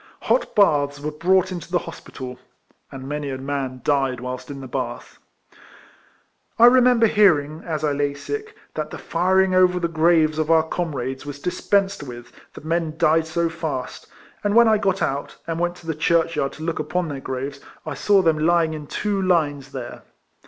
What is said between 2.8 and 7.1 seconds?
and many a man died whilst in the bath. I remember